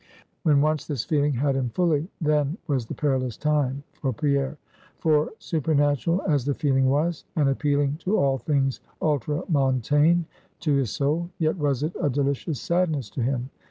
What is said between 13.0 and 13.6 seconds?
to him.